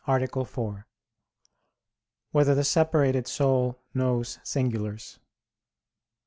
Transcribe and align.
89, 0.07 0.21
Art. 0.33 0.47
4] 0.47 0.87
Whether 2.31 2.55
the 2.55 2.63
Separated 2.63 3.27
Soul 3.27 3.77
Knows 3.93 4.39
Singulars? 4.41 5.19